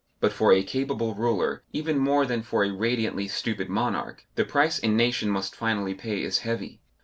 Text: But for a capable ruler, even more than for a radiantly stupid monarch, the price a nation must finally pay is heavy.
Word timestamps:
But 0.19 0.33
for 0.33 0.51
a 0.51 0.63
capable 0.63 1.13
ruler, 1.13 1.61
even 1.73 1.99
more 1.99 2.25
than 2.25 2.41
for 2.41 2.63
a 2.65 2.71
radiantly 2.71 3.27
stupid 3.27 3.69
monarch, 3.69 4.25
the 4.33 4.43
price 4.43 4.79
a 4.81 4.87
nation 4.87 5.29
must 5.29 5.55
finally 5.55 5.93
pay 5.93 6.23
is 6.23 6.39
heavy. 6.39 6.81